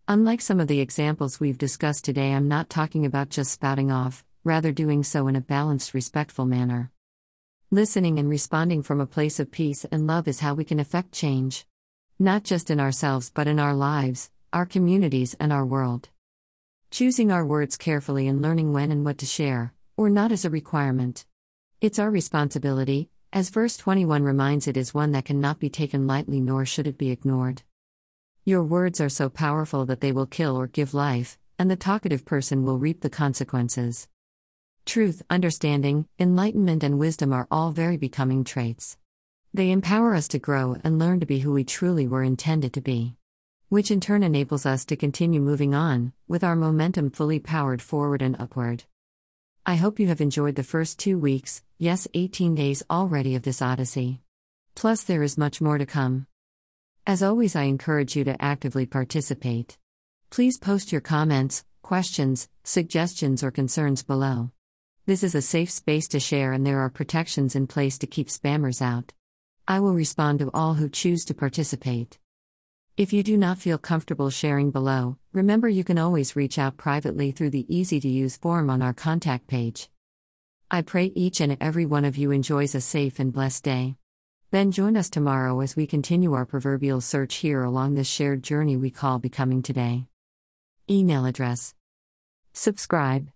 Unlike 0.09 0.41
some 0.41 0.61
of 0.61 0.69
the 0.69 0.81
examples 0.81 1.39
we've 1.39 1.59
discussed 1.59 2.07
today, 2.07 2.33
I'm 2.33 2.49
not 2.49 2.71
talking 2.71 3.05
about 3.05 3.29
just 3.29 3.53
spouting 3.53 3.93
off, 3.93 4.25
rather, 4.45 4.73
doing 4.73 5.03
so 5.03 5.29
in 5.29 5.37
a 5.37 5.43
balanced, 5.43 5.93
respectful 5.93 6.47
manner. 6.47 6.91
Listening 7.71 8.19
and 8.19 8.29
responding 8.29 8.83
from 8.83 9.01
a 9.01 9.07
place 9.07 9.41
of 9.41 9.51
peace 9.51 9.85
and 9.91 10.07
love 10.07 10.29
is 10.29 10.41
how 10.41 10.55
we 10.55 10.65
can 10.65 10.81
effect 10.81 11.13
change 11.13 11.67
not 12.19 12.45
just 12.45 12.71
in 12.71 12.81
ourselves 12.81 13.31
but 13.35 13.47
in 13.47 13.59
our 13.59 13.75
lives, 13.75 14.31
our 14.53 14.65
communities, 14.65 15.37
and 15.39 15.53
our 15.53 15.67
world. 15.67 16.09
Choosing 16.91 17.31
our 17.31 17.45
words 17.45 17.77
carefully 17.77 18.27
and 18.27 18.41
learning 18.41 18.73
when 18.73 18.91
and 18.91 19.05
what 19.05 19.19
to 19.19 19.27
share, 19.27 19.75
or 19.99 20.09
not 20.09 20.33
is 20.33 20.45
a 20.45 20.51
requirement. 20.51 21.27
It's 21.83 21.99
our 21.99 22.11
responsibility, 22.11 23.11
as 23.35 23.51
verse 23.51 23.77
21 23.77 24.23
reminds 24.23 24.67
it 24.67 24.79
is 24.79 24.95
one 24.95 25.13
that 25.13 25.27
cannot 25.27 25.59
be 25.59 25.69
taken 25.69 26.07
lightly 26.07 26.41
nor 26.41 26.65
should 26.65 26.87
it 26.87 26.97
be 26.97 27.11
ignored. 27.11 27.63
Your 28.47 28.63
words 28.63 28.99
are 28.99 29.11
so 29.11 29.29
powerful 29.29 29.85
that 29.85 30.01
they 30.01 30.13
will 30.13 30.27
kill 30.27 30.57
or 30.57 30.69
give 30.69 30.95
life, 30.95 31.37
and 31.59 31.71
the 31.71 31.77
talkative 31.77 32.25
person 32.25 32.65
will 32.65 32.79
reap 32.79 33.03
the 33.03 33.11
consequences. 33.11 34.09
Truth, 34.87 35.25
understanding, 35.29 36.07
enlightenment, 36.17 36.85
and 36.85 36.97
wisdom 36.97 37.33
are 37.33 37.49
all 37.51 37.73
very 37.73 37.97
becoming 37.97 38.45
traits. 38.45 38.97
They 39.53 39.73
empower 39.73 40.15
us 40.15 40.29
to 40.29 40.39
grow 40.39 40.77
and 40.85 40.97
learn 40.97 41.19
to 41.19 41.27
be 41.27 41.41
who 41.41 41.53
we 41.53 41.65
truly 41.65 42.07
were 42.07 42.23
intended 42.23 42.73
to 42.75 42.81
be. 42.81 43.17
Which 43.69 43.91
in 43.91 44.01
turn 44.01 44.23
enables 44.23 44.65
us 44.65 44.85
to 44.87 44.97
continue 44.97 45.41
moving 45.41 45.75
on, 45.75 46.13
with 46.29 46.45
our 46.45 46.55
momentum 46.55 47.11
fully 47.11 47.41
powered 47.41 47.83
forward 47.83 48.23
and 48.23 48.41
upward. 48.41 48.85
I 49.67 49.75
hope 49.75 49.99
you 49.99 50.07
have 50.07 50.21
enjoyed 50.21 50.55
the 50.55 50.63
first 50.63 51.01
two 51.01 51.19
weeks, 51.19 51.65
yes, 51.79 52.07
18 52.15 52.55
days 52.55 52.85
already 52.89 53.35
of 53.35 53.43
this 53.43 53.61
Odyssey. 53.61 54.21
Plus, 54.77 55.03
there 55.03 55.25
is 55.25 55.37
much 55.37 55.61
more 55.61 55.79
to 55.79 55.87
come. 55.87 56.29
As 57.05 57.25
always, 57.25 57.57
I 57.57 57.65
encourage 57.65 58.15
you 58.15 58.23
to 58.23 58.41
actively 58.41 58.87
participate. 58.87 59.79
Please 60.31 60.59
post 60.59 60.93
your 60.93 61.01
comments, 61.01 61.65
questions, 61.83 62.49
suggestions, 62.63 63.43
or 63.43 63.51
concerns 63.51 64.05
below. 64.05 64.53
This 65.07 65.23
is 65.23 65.37
a 65.37 65.41
safe 65.43 65.71
space 65.71 66.09
to 66.09 66.19
share, 66.19 66.53
and 66.53 66.67
there 66.67 66.81
are 66.81 66.91
protections 66.91 67.55
in 67.55 67.69
place 67.69 67.97
to 67.99 68.09
keep 68.09 68.27
spammers 68.27 68.83
out. 68.83 69.13
I 69.69 69.79
will 69.79 69.95
respond 69.95 70.41
to 70.41 70.51
all 70.53 70.75
who 70.75 70.89
choose 70.89 71.25
to 71.27 71.35
participate. 71.35 72.19
If 72.97 73.13
you 73.13 73.23
do 73.23 73.37
not 73.37 73.59
feel 73.59 73.79
comfortable 73.79 74.31
sharing 74.31 74.73
below, 74.73 75.17
remember 75.33 75.69
you 75.69 75.85
can 75.85 75.97
always 75.97 76.35
reach 76.35 76.59
out 76.59 76.77
privately 76.77 77.31
through 77.31 77.51
the 77.51 77.73
easy 77.73 78.01
to 78.01 78.09
use 78.09 78.37
form 78.37 78.69
on 78.69 78.83
our 78.83 78.93
contact 78.93 79.47
page. 79.47 79.89
I 80.73 80.83
pray 80.83 81.13
each 81.15 81.41
and 81.41 81.57
every 81.61 81.87
one 81.87 82.05
of 82.05 82.17
you 82.17 82.33
enjoys 82.33 82.75
a 82.75 82.81
safe 82.81 83.21
and 83.21 83.33
blessed 83.33 83.63
day. 83.63 83.95
Then 84.51 84.73
join 84.73 84.97
us 84.97 85.09
tomorrow 85.09 85.61
as 85.61 85.77
we 85.77 85.87
continue 85.87 86.33
our 86.33 86.47
proverbial 86.47 87.01
search 87.01 87.37
here 87.37 87.63
along 87.63 87.95
this 87.95 88.09
shared 88.09 88.43
journey 88.43 88.77
we 88.77 88.91
call 88.91 89.21
Becoming 89.21 89.63
Today. 89.63 90.07
Email 90.91 91.27
address. 91.27 91.77
Subscribe. 92.55 93.31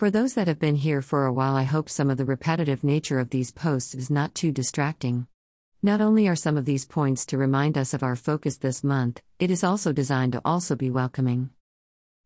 For 0.00 0.10
those 0.10 0.32
that 0.32 0.48
have 0.48 0.58
been 0.58 0.76
here 0.76 1.02
for 1.02 1.26
a 1.26 1.32
while, 1.34 1.54
I 1.54 1.64
hope 1.64 1.90
some 1.90 2.08
of 2.08 2.16
the 2.16 2.24
repetitive 2.24 2.82
nature 2.82 3.18
of 3.18 3.28
these 3.28 3.50
posts 3.50 3.94
is 3.94 4.08
not 4.08 4.34
too 4.34 4.50
distracting. 4.50 5.26
Not 5.82 6.00
only 6.00 6.26
are 6.26 6.34
some 6.34 6.56
of 6.56 6.64
these 6.64 6.86
points 6.86 7.26
to 7.26 7.36
remind 7.36 7.76
us 7.76 7.92
of 7.92 8.02
our 8.02 8.16
focus 8.16 8.56
this 8.56 8.82
month, 8.82 9.20
it 9.38 9.50
is 9.50 9.62
also 9.62 9.92
designed 9.92 10.32
to 10.32 10.40
also 10.42 10.74
be 10.74 10.88
welcoming. 10.88 11.50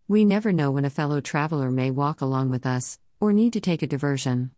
We 0.07 0.25
never 0.25 0.53
know 0.53 0.71
when 0.71 0.85
a 0.85 0.89
fellow 0.89 1.21
traveler 1.21 1.73
may 1.73 1.91
walk 1.91 2.21
along 2.21 2.51
with 2.51 2.65
us, 2.65 3.01
or 3.19 3.33
need 3.33 3.53
to 3.55 3.61
take 3.61 3.83
a 3.83 3.89
diversion. 3.89 4.53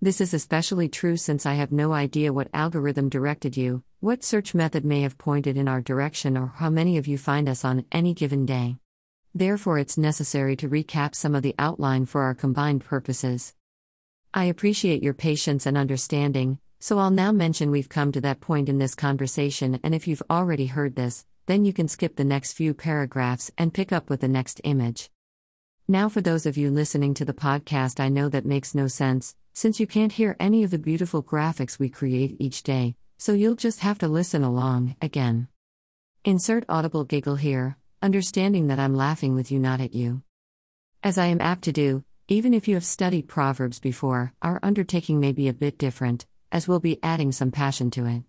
This 0.00 0.20
is 0.20 0.34
especially 0.34 0.88
true 0.88 1.16
since 1.16 1.46
I 1.46 1.54
have 1.54 1.70
no 1.70 1.92
idea 1.92 2.32
what 2.32 2.48
algorithm 2.52 3.08
directed 3.08 3.56
you, 3.56 3.84
what 4.00 4.24
search 4.24 4.52
method 4.52 4.84
may 4.84 5.02
have 5.02 5.16
pointed 5.16 5.56
in 5.56 5.68
our 5.68 5.80
direction, 5.80 6.36
or 6.36 6.48
how 6.56 6.70
many 6.70 6.98
of 6.98 7.06
you 7.06 7.18
find 7.18 7.48
us 7.48 7.64
on 7.64 7.84
any 7.92 8.14
given 8.14 8.46
day. 8.46 8.78
Therefore, 9.34 9.78
it's 9.78 9.96
necessary 9.96 10.56
to 10.56 10.68
recap 10.68 11.14
some 11.14 11.34
of 11.34 11.42
the 11.42 11.54
outline 11.58 12.04
for 12.04 12.22
our 12.22 12.34
combined 12.34 12.84
purposes. 12.84 13.54
I 14.34 14.44
appreciate 14.44 15.02
your 15.02 15.14
patience 15.14 15.64
and 15.64 15.76
understanding, 15.76 16.58
so 16.80 16.98
I'll 16.98 17.10
now 17.10 17.32
mention 17.32 17.70
we've 17.70 17.88
come 17.88 18.12
to 18.12 18.20
that 18.22 18.40
point 18.40 18.68
in 18.68 18.78
this 18.78 18.94
conversation, 18.94 19.80
and 19.82 19.94
if 19.94 20.06
you've 20.06 20.22
already 20.28 20.66
heard 20.66 20.96
this, 20.96 21.24
then 21.46 21.64
you 21.64 21.72
can 21.72 21.88
skip 21.88 22.16
the 22.16 22.24
next 22.24 22.52
few 22.52 22.74
paragraphs 22.74 23.50
and 23.56 23.72
pick 23.72 23.90
up 23.90 24.10
with 24.10 24.20
the 24.20 24.28
next 24.28 24.60
image. 24.64 25.10
Now, 25.88 26.08
for 26.08 26.20
those 26.20 26.46
of 26.46 26.56
you 26.56 26.70
listening 26.70 27.14
to 27.14 27.24
the 27.24 27.32
podcast, 27.32 28.00
I 28.00 28.08
know 28.08 28.28
that 28.28 28.44
makes 28.44 28.74
no 28.74 28.86
sense, 28.86 29.34
since 29.54 29.80
you 29.80 29.86
can't 29.86 30.12
hear 30.12 30.36
any 30.38 30.62
of 30.62 30.70
the 30.70 30.78
beautiful 30.78 31.22
graphics 31.22 31.78
we 31.78 31.88
create 31.88 32.36
each 32.38 32.62
day, 32.62 32.96
so 33.18 33.32
you'll 33.32 33.54
just 33.54 33.80
have 33.80 33.98
to 33.98 34.08
listen 34.08 34.42
along, 34.42 34.96
again. 35.00 35.48
Insert 36.24 36.64
audible 36.68 37.04
giggle 37.04 37.36
here, 37.36 37.76
understanding 38.02 38.66
that 38.66 38.80
I'm 38.80 38.96
laughing 38.96 39.34
with 39.34 39.52
you, 39.52 39.60
not 39.60 39.80
at 39.80 39.94
you. 39.94 40.22
As 41.04 41.18
I 41.18 41.26
am 41.26 41.40
apt 41.40 41.62
to 41.64 41.72
do, 41.72 42.04
even 42.26 42.52
if 42.52 42.66
you 42.66 42.74
have 42.74 42.84
studied 42.84 43.28
Proverbs 43.28 43.78
before, 43.78 44.32
our 44.42 44.58
undertaking 44.62 45.20
may 45.20 45.32
be 45.32 45.46
a 45.46 45.52
bit 45.52 45.78
different, 45.78 46.26
as 46.50 46.66
we'll 46.66 46.80
be 46.80 46.98
adding 47.02 47.30
some 47.30 47.52
passion 47.52 47.90
to 47.92 48.06
it. 48.06 48.22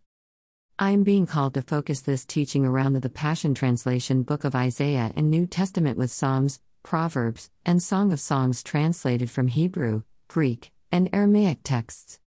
I 0.78 0.92
am 0.92 1.04
being 1.04 1.26
called 1.26 1.56
to 1.56 1.62
focus 1.64 2.02
this 2.02 2.26
teaching 2.26 2.66
around 2.66 2.94
the 2.94 3.10
Passion 3.10 3.56
Translation 3.56 4.22
book 4.22 4.44
of 4.44 4.56
Isaiah 4.56 5.12
and 5.16 5.32
New 5.32 5.48
Testament 5.48 5.98
with 5.98 6.12
Psalms, 6.12 6.60
Proverbs, 6.84 7.50
and 7.66 7.82
Song 7.82 8.12
of 8.12 8.20
Songs 8.20 8.62
translated 8.62 9.32
from 9.32 9.48
Hebrew, 9.48 10.04
Greek, 10.28 10.72
and 10.92 11.10
Aramaic 11.12 11.60
texts. 11.64 12.20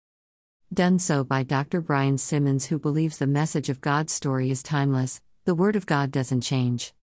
Done 0.74 0.98
so 0.98 1.24
by 1.24 1.44
Dr. 1.44 1.80
Brian 1.80 2.18
Simmons, 2.18 2.66
who 2.66 2.80
believes 2.80 3.20
the 3.20 3.28
message 3.28 3.70
of 3.70 3.82
God's 3.82 4.14
story 4.14 4.50
is 4.50 4.64
timeless, 4.64 5.22
the 5.46 5.54
Word 5.54 5.76
of 5.76 5.86
God 5.86 6.12
doesn't 6.12 6.42
change. 6.42 6.95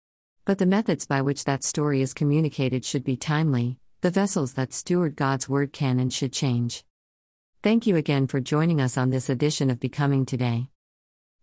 But 0.45 0.59
the 0.59 0.67
methods 0.67 1.07
by 1.07 1.23
which 1.23 1.45
that 1.45 1.63
story 1.63 2.03
is 2.03 2.13
communicated 2.13 2.85
should 2.85 3.05
be 3.05 3.17
timely, 3.17 3.79
the 4.01 4.11
vessels 4.11 4.55
that 4.55 4.73
steward 4.73 5.15
God's 5.15 5.49
Word 5.49 5.73
can 5.73 6.01
and 6.01 6.13
should 6.13 6.33
change. 6.33 6.85
Thank 7.63 7.87
you 7.87 7.95
again 7.95 8.27
for 8.27 8.41
joining 8.41 8.81
us 8.81 8.99
on 8.99 9.11
this 9.11 9.31
edition 9.31 9.71
of 9.71 9.79
Becoming 9.79 10.27
Today. 10.27 10.69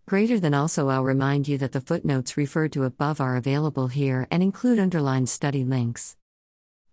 Greater 0.05 0.37
than 0.37 0.53
also, 0.53 0.89
I'll 0.89 1.05
remind 1.05 1.47
you 1.47 1.57
that 1.59 1.71
the 1.71 1.79
footnotes 1.79 2.35
referred 2.35 2.73
to 2.73 2.83
above 2.83 3.21
are 3.21 3.37
available 3.37 3.87
here 3.87 4.27
and 4.29 4.43
include 4.43 4.79
underlined 4.79 5.29
study 5.29 5.63
links. 5.63 6.17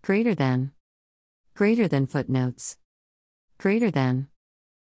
Greater 0.03 0.35
than. 0.35 0.71
Greater 1.57 1.89
than 1.89 2.07
footnotes. 2.07 2.79
Greater 3.59 3.91
than. 3.91 4.29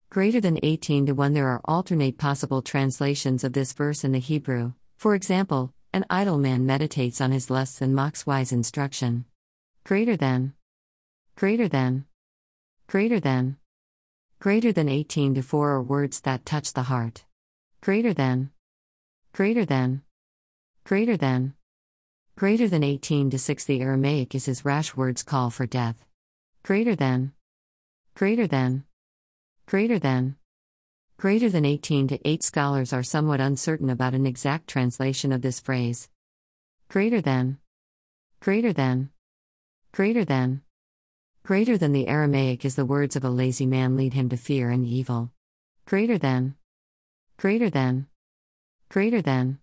Greater 0.09 0.41
than 0.41 0.59
18 0.61 1.05
to 1.05 1.13
1. 1.13 1.33
There 1.33 1.47
are 1.47 1.61
alternate 1.63 2.17
possible 2.17 2.61
translations 2.61 3.45
of 3.45 3.53
this 3.53 3.71
verse 3.71 4.03
in 4.03 4.11
the 4.11 4.19
Hebrew. 4.19 4.73
For 4.97 5.15
example, 5.15 5.73
an 5.97 6.05
idle 6.11 6.37
man 6.37 6.63
meditates 6.63 7.19
on 7.19 7.31
his 7.31 7.49
lusts 7.49 7.81
and 7.81 7.95
mocks 7.95 8.27
wise 8.27 8.51
instruction. 8.51 9.25
Greater 9.83 10.15
than. 10.15 10.53
Greater 11.35 11.67
than. 11.67 12.05
Greater 12.85 13.19
than. 13.19 13.57
Greater 14.37 14.71
than 14.71 14.87
18 14.87 15.33
to 15.33 15.41
4 15.41 15.71
are 15.71 15.81
words 15.81 16.21
that 16.21 16.45
touch 16.45 16.73
the 16.73 16.83
heart. 16.83 17.25
Greater 17.81 18.13
than. 18.13 18.51
Greater 19.33 19.65
than. 19.65 20.03
Greater 20.83 21.17
than. 21.17 21.55
Greater 22.35 22.67
than 22.67 22.83
18 22.83 23.31
to 23.31 23.39
6 23.39 23.65
The 23.65 23.81
Aramaic 23.81 24.35
is 24.35 24.45
his 24.45 24.63
rash 24.63 24.95
words 24.95 25.23
call 25.23 25.49
for 25.49 25.65
death. 25.65 26.05
Greater 26.61 26.95
than. 26.95 27.33
Greater 28.13 28.45
than. 28.45 28.83
Greater 29.65 29.97
than. 29.97 30.35
Greater 31.17 31.49
than 31.49 31.65
18 31.65 32.09
to 32.09 32.27
8 32.27 32.43
Scholars 32.43 32.93
are 32.93 33.01
somewhat 33.01 33.41
uncertain 33.41 33.89
about 33.89 34.13
an 34.13 34.27
exact 34.27 34.67
translation 34.67 35.31
of 35.31 35.41
this 35.41 35.59
phrase. 35.59 36.09
Greater 36.89 37.21
than. 37.21 37.57
Greater 38.39 38.71
than. 38.71 39.09
Greater 39.91 40.23
than. 40.23 40.61
Greater 41.41 41.75
than 41.75 41.91
the 41.91 42.07
Aramaic 42.07 42.63
is 42.63 42.75
the 42.75 42.85
words 42.85 43.15
of 43.15 43.23
a 43.23 43.31
lazy 43.31 43.65
man 43.65 43.97
lead 43.97 44.13
him 44.13 44.29
to 44.29 44.37
fear 44.37 44.69
and 44.69 44.85
evil. 44.85 45.31
Greater 45.85 46.19
than. 46.19 46.53
Greater 47.37 47.71
than. 47.71 48.05
Greater 48.87 49.19
than. 49.19 49.57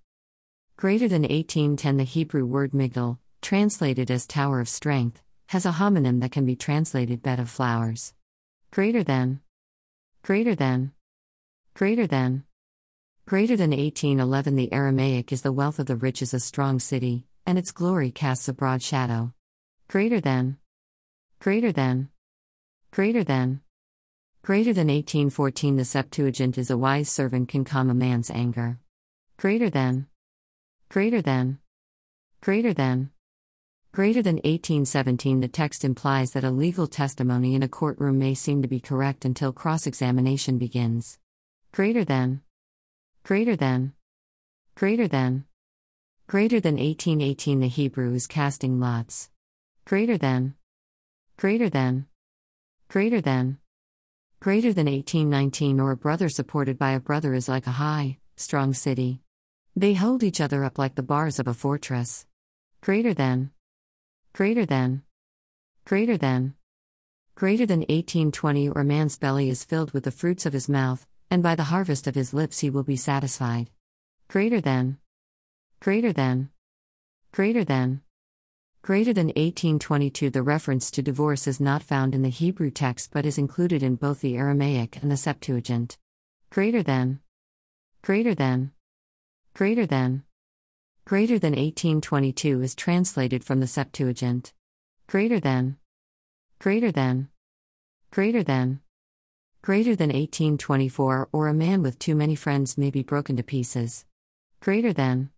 Greater 0.76 1.06
than 1.06 1.22
1810 1.22 1.98
The 1.98 2.02
Hebrew 2.02 2.44
word 2.44 2.72
migdal, 2.72 3.18
translated 3.42 4.10
as 4.10 4.26
tower 4.26 4.58
of 4.58 4.68
strength, 4.68 5.22
has 5.50 5.64
a 5.64 5.78
homonym 5.78 6.20
that 6.20 6.32
can 6.32 6.46
be 6.46 6.56
translated 6.56 7.22
bed 7.22 7.38
of 7.38 7.48
flowers. 7.48 8.12
Greater 8.72 9.04
than. 9.04 9.38
Greater 10.24 10.56
than. 10.56 10.93
Greater 11.74 12.06
than. 12.06 12.44
Greater 13.26 13.56
than 13.56 13.70
1811 13.70 14.54
The 14.54 14.72
Aramaic 14.72 15.32
is 15.32 15.42
the 15.42 15.50
wealth 15.50 15.80
of 15.80 15.86
the 15.86 15.96
rich 15.96 16.22
is 16.22 16.32
a 16.32 16.38
strong 16.38 16.78
city, 16.78 17.26
and 17.46 17.58
its 17.58 17.72
glory 17.72 18.12
casts 18.12 18.48
a 18.48 18.52
broad 18.52 18.80
shadow. 18.80 19.32
Greater 19.88 20.20
than. 20.20 20.58
Greater 21.40 21.72
than. 21.72 22.10
Greater 22.92 23.24
than. 23.24 23.60
Greater 24.42 24.72
than 24.72 24.86
1814 24.86 25.74
The 25.74 25.84
Septuagint 25.84 26.58
is 26.58 26.70
a 26.70 26.78
wise 26.78 27.08
servant 27.08 27.48
can 27.48 27.64
calm 27.64 27.90
a 27.90 27.94
man's 27.94 28.30
anger. 28.30 28.78
Greater 29.36 29.68
than. 29.68 30.06
Greater 30.88 31.20
than. 31.20 31.58
Greater 32.40 32.72
than. 32.72 33.10
Greater 33.90 34.22
than 34.22 34.36
1817 34.36 35.40
The 35.40 35.48
text 35.48 35.84
implies 35.84 36.30
that 36.34 36.44
a 36.44 36.52
legal 36.52 36.86
testimony 36.86 37.56
in 37.56 37.64
a 37.64 37.68
courtroom 37.68 38.20
may 38.20 38.34
seem 38.34 38.62
to 38.62 38.68
be 38.68 38.78
correct 38.78 39.24
until 39.24 39.52
cross 39.52 39.88
examination 39.88 40.56
begins. 40.56 41.18
Greater 41.74 42.04
than. 42.04 42.40
Greater 43.24 43.56
than. 43.56 43.94
Greater 44.76 45.08
than. 45.08 45.44
Greater 46.28 46.60
than 46.60 46.76
1818 46.76 47.58
The 47.58 47.66
Hebrew 47.66 48.14
is 48.14 48.28
casting 48.28 48.78
lots. 48.78 49.28
Greater 49.84 50.16
than. 50.16 50.54
Greater 51.36 51.68
than. 51.68 52.06
Greater 52.86 53.20
than. 53.20 53.58
Greater 54.38 54.72
than 54.72 54.86
1819 54.86 55.80
or 55.80 55.90
a 55.90 55.96
brother 55.96 56.28
supported 56.28 56.78
by 56.78 56.92
a 56.92 57.00
brother 57.00 57.34
is 57.34 57.48
like 57.48 57.66
a 57.66 57.72
high, 57.72 58.18
strong 58.36 58.72
city. 58.72 59.22
They 59.74 59.94
hold 59.94 60.22
each 60.22 60.40
other 60.40 60.62
up 60.62 60.78
like 60.78 60.94
the 60.94 61.02
bars 61.02 61.40
of 61.40 61.48
a 61.48 61.54
fortress. 61.54 62.24
Greater 62.82 63.14
than. 63.14 63.50
Greater 64.32 64.64
than. 64.64 65.02
Greater 65.84 66.16
than. 66.16 66.54
Greater 67.34 67.66
than 67.66 67.80
1820 67.80 68.68
or 68.68 68.84
man's 68.84 69.18
belly 69.18 69.50
is 69.50 69.64
filled 69.64 69.90
with 69.90 70.04
the 70.04 70.12
fruits 70.12 70.46
of 70.46 70.52
his 70.52 70.68
mouth, 70.68 71.04
and 71.34 71.42
by 71.42 71.56
the 71.56 71.64
harvest 71.64 72.06
of 72.06 72.14
his 72.14 72.32
lips 72.32 72.60
he 72.60 72.70
will 72.70 72.84
be 72.84 72.94
satisfied. 72.94 73.68
Greater 74.28 74.60
than. 74.60 74.98
Greater 75.80 76.12
than. 76.12 76.48
Greater 77.32 77.64
than. 77.64 78.02
Greater 78.82 79.12
than 79.12 79.26
1822 79.26 80.30
The 80.30 80.44
reference 80.44 80.92
to 80.92 81.02
divorce 81.02 81.48
is 81.48 81.58
not 81.58 81.82
found 81.82 82.14
in 82.14 82.22
the 82.22 82.28
Hebrew 82.28 82.70
text 82.70 83.10
but 83.12 83.26
is 83.26 83.36
included 83.36 83.82
in 83.82 83.96
both 83.96 84.20
the 84.20 84.36
Aramaic 84.36 85.02
and 85.02 85.10
the 85.10 85.16
Septuagint. 85.16 85.98
Greater 86.50 86.84
than. 86.84 87.18
Greater 88.00 88.36
than. 88.36 88.70
Greater 89.54 89.86
than. 89.86 90.22
Greater 91.04 91.40
than 91.40 91.54
1822 91.54 92.62
is 92.62 92.76
translated 92.76 93.42
from 93.42 93.58
the 93.58 93.66
Septuagint. 93.66 94.52
Greater 95.08 95.40
than. 95.40 95.78
Greater 96.60 96.92
than. 96.92 97.28
Greater 98.12 98.44
than. 98.44 98.83
Greater 99.64 99.96
than 99.96 100.10
1824 100.10 101.30
or 101.32 101.48
a 101.48 101.54
man 101.54 101.82
with 101.82 101.98
too 101.98 102.14
many 102.14 102.34
friends 102.34 102.76
may 102.76 102.90
be 102.90 103.02
broken 103.02 103.34
to 103.34 103.42
pieces. 103.42 104.04
Greater 104.60 104.92
than. 104.92 105.30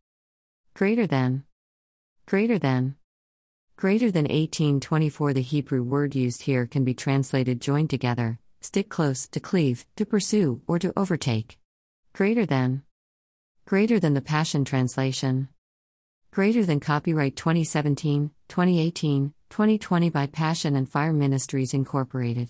Greater 0.75 1.06
than. 1.06 1.45
Greater 2.26 2.59
than. 2.59 2.97
Greater 3.76 4.11
than 4.11 4.25
1824 4.25 5.33
The 5.33 5.42
Hebrew 5.42 5.85
word 5.85 6.16
used 6.16 6.42
here 6.42 6.66
can 6.66 6.83
be 6.83 6.92
translated 6.92 7.61
joined 7.61 7.88
together, 7.88 8.40
stick 8.61 8.88
close, 8.88 9.28
to 9.28 9.38
cleave, 9.38 9.87
to 9.95 10.04
pursue, 10.04 10.61
or 10.66 10.80
to 10.80 10.92
overtake. 10.97 11.61
Greater 12.12 12.45
than. 12.45 12.83
Greater 13.64 14.00
than 14.00 14.14
the 14.14 14.21
Passion 14.21 14.64
Translation. 14.64 15.50
Greater 16.33 16.64
than 16.64 16.80
copyright 16.80 17.37
2017, 17.37 18.33
2018, 18.49 19.35
2020 19.50 20.11
by 20.11 20.26
Passion 20.26 20.75
and 20.75 20.88
Fire 20.88 21.12
Ministries 21.12 21.73
Incorporated. 21.73 22.49